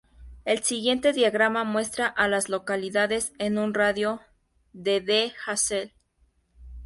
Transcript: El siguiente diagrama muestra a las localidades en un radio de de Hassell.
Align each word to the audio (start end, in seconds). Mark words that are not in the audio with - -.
El 0.45 0.63
siguiente 0.63 1.13
diagrama 1.13 1.63
muestra 1.63 2.07
a 2.07 2.27
las 2.27 2.49
localidades 2.49 3.33
en 3.37 3.59
un 3.59 3.75
radio 3.75 4.19
de 4.73 4.99
de 4.99 5.31
Hassell. 5.45 5.93